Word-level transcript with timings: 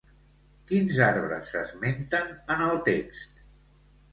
Quins 0.69 1.01
arbres 1.07 1.51
s'esmenten 1.55 2.33
en 2.57 2.65
el 2.71 2.83
text? 2.89 3.47